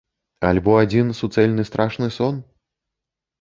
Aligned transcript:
Альбо 0.51 0.73
адзін 0.83 1.11
суцэльны 1.19 1.67
страшны 1.71 2.09
сон? 2.17 2.41